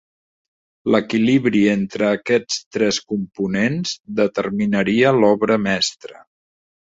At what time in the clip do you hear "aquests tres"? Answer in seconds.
2.13-2.99